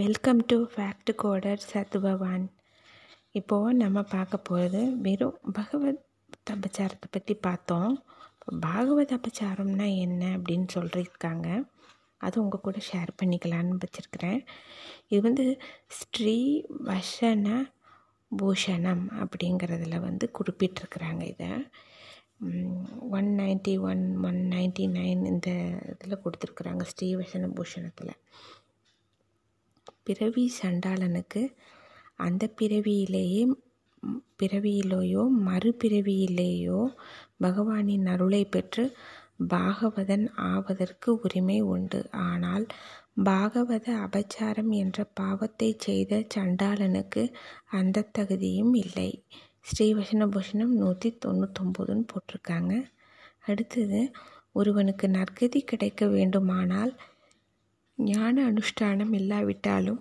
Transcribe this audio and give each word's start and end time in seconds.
Welcome 0.00 0.38
to 0.46 0.56
fact 0.74 1.10
coder 1.22 1.60
சத்பவான் 1.72 2.44
இப்போது 3.30 3.74
நம்ம 3.74 4.02
பார்க்க 4.02 4.38
போகிறது 4.38 4.96
வெறும் 4.96 5.38
பகவத் 5.52 6.04
அபச்சாரத்தை 6.50 7.08
பற்றி 7.10 7.34
பார்த்தோம். 7.34 8.04
பாகவத் 8.66 9.14
அபச்சாரம்னா 9.16 9.98
என்ன 9.98 10.36
அப்படின்னு 10.36 10.66
சொல்லியிருக்காங்க. 10.74 11.48
அது 12.16 12.42
உங்கள் 12.42 12.60
கூட 12.60 12.78
ஷேர் 12.92 13.12
பண்ணிக்கலான்னு 13.22 13.78
வச்சுருக்கிறேன். 13.84 14.46
இது 15.08 15.22
வந்து 15.22 15.60
ஸ்ரீ 15.88 16.64
வசன 16.68 17.72
பூஷணம் 18.38 19.04
அப்படிங்கிறதுல 19.22 20.00
வந்து 20.00 20.30
குறிப்பிட்டிருக்கிறாங்க 20.38 21.22
இதை. 21.22 21.50
One 23.10 23.28
ninety 23.38 23.80
one 23.80 24.24
one 24.24 24.48
ninety 24.50 24.86
nine 24.98 25.26
இந்த 25.26 25.48
இதில் 25.92 26.22
கொடுத்துருக்குறாங்க 26.24 26.82
ஸ்ரீ 26.82 27.14
வசன 27.14 27.46
பூஷணத்தில். 27.46 28.14
பிறவி 30.06 30.44
சண்டாளனுக்கு 30.60 31.42
அந்த 32.16 32.42
பிறவியிலேயே 32.58 33.42
பிறவியிலேயோ 34.40 35.22
மறுபிறவியிலேயோ 35.46 36.80
பகவானின் 37.40 38.06
அருளை 38.06 38.42
பெற்று 38.46 38.84
பாகவதன் 39.52 40.26
ஆவதற்கு 40.48 41.10
உரிமை 41.24 41.58
உண்டு. 41.74 42.00
ஆனால் 42.28 42.64
பாகவத 43.24 43.86
அபச்சாரம் 44.04 44.70
என்ற 44.74 44.98
பாவத்தை 45.14 45.70
செய்த 45.78 46.20
சண்டாளனுக்கு 46.34 47.22
அந்த 47.70 48.08
தகுதியும் 48.18 48.74
இல்லை. 48.74 49.10
ஸ்ரீவசனபூஷணம் 49.70 50.74
நூற்றி 50.74 51.10
தொண்ணூத்தொம்போதுன்னு 51.24 52.06
போட்டிருக்காங்க. 52.12 52.72
அடுத்தது 53.40 54.00
ஒருவனுக்கு 54.52 55.06
நற்கதி 55.08 55.60
கிடைக்க 55.62 56.06
வேண்டுமானால் 56.06 56.92
ஞான 57.98 58.34
அனுஷ்டானம் 58.50 59.12
இல்லாவிட்டாலும் 59.12 60.00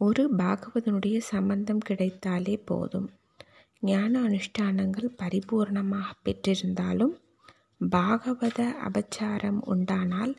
ஒரு 0.00 0.22
பாகவதனுடைய 0.36 1.18
சம்பந்தம் 1.18 1.78
கிடைத்தாலே 1.78 2.56
போதும். 2.64 3.08
ஞான 3.80 4.12
அனுஷ்டானங்கள் 4.22 5.08
பரிபூர்ணமாக 5.22 6.10
பெற்றிருந்தாலும் 6.24 7.14
பாகவத 7.90 8.60
அபச்சாரம் 8.88 9.60
உண்டானால் 9.64 10.34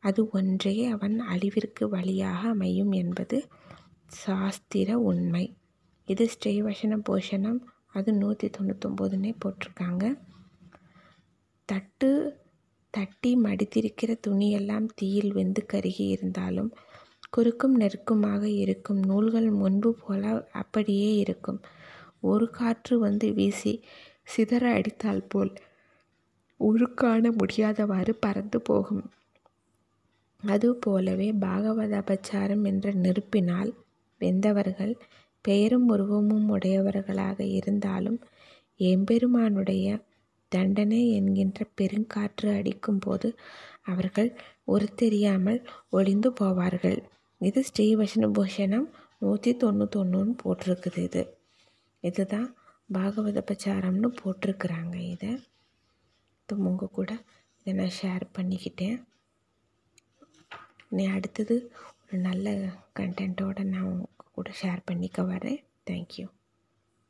அது 0.00 0.20
ஒன்றே 0.30 0.74
அவன் 0.86 1.16
அழிவிற்கு 1.28 1.84
வழியாக 1.88 2.48
அமையும் 2.48 2.92
என்பது 2.92 3.38
சாஸ்திர 4.06 4.98
உண்மை. 4.98 5.44
இது 6.08 6.24
ஸ்ரீவசன 6.34 7.00
போஷணம். 7.08 7.60
அது 7.92 8.12
நூற்றி 8.12 8.48
தொண்ணூத்தொம்போதுன்னே 8.48 9.32
போட்டிருக்காங்க. 9.42 10.04
தட்டு 11.68 12.10
தட்டி 12.94 13.30
மடித்திருக்கிற 13.36 14.10
துணியெல்லாம் 14.26 14.86
தீயில் 14.94 15.32
வெந்து 15.32 15.62
கருகி 15.72 16.06
இருந்தாலும் 16.08 16.70
குறுக்கும் 17.30 17.74
நெருக்குமாக 17.74 18.42
இருக்கும் 18.62 19.00
நூல்கள் 19.00 19.48
முன்பு 19.52 19.90
போல 19.94 20.22
அப்படியே 20.52 21.10
இருக்கும். 21.16 21.60
ஒரு 22.20 22.46
காற்று 22.50 22.94
வந்து 22.98 23.26
வீசி 23.32 23.72
சிதற 24.32 24.64
அடித்தால் 24.72 25.28
போல் 25.28 25.52
உருக்காண 26.60 27.24
முடியாதவாறு 27.40 28.12
பறந்து 28.20 28.58
போகும். 28.60 29.04
அதுபோலவே 30.42 31.28
பாகவத 31.40 31.92
அபச்சாரம் 32.02 32.64
என்ற 32.64 32.92
நெருப்பினால் 32.94 33.70
வெந்தவர்கள் 34.20 34.94
பெயரும் 35.44 35.88
உருவமும் 35.88 36.48
உடையவர்களாக 36.48 37.38
இருந்தாலும் 37.58 38.18
எம்பெருமானுடைய 38.80 39.86
தண்டனை 40.48 41.00
என்கின்ற 41.10 41.66
பெருங்காற்று 41.80 42.48
அடிக்கும்போது 42.58 43.28
அவர்கள் 43.82 44.30
ஒரு 44.64 44.86
தெரியாமல் 44.94 45.60
ஒளிந்து 45.90 46.30
போவார்கள். 46.40 46.98
இது 47.40 47.60
ஸ்ரீ 47.64 47.86
பூஷணம் 48.38 48.88
நூற்றி 49.18 49.52
தொண்ணூத்தொன்னுன்னு 49.62 50.34
போட்டிருக்குது 50.42 51.02
இது. 51.08 51.22
இதுதான் 52.00 52.48
பாகவத 52.92 53.38
பிரச்சாரம்னு 53.48 54.08
போட்டிருக்கிறாங்க 54.20 54.96
இதை. 55.14 55.32
இப்போ 56.40 56.56
உங்கள் 56.70 56.96
கூட 56.98 57.10
இதை 57.60 57.72
நான் 57.80 57.96
ஷேர் 58.00 58.24
பண்ணிக்கிட்டேன். 58.38 58.98
நீ 60.96 61.04
அடுத்தது 61.16 61.56
ஒரு 62.04 62.18
நல்ல 62.18 62.48
கண்டென்ட்டோடு 63.00 63.64
நான் 63.64 63.88
உங்கள் 63.92 64.34
கூட 64.36 64.50
ஷேர் 64.62 64.82
பண்ணிக்க 64.84 65.22
வரேன். 65.22 65.60
தேங்க்யூ 65.90 66.26